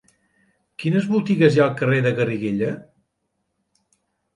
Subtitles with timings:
[0.83, 2.75] Quines botigues hi ha al carrer de Garriguella?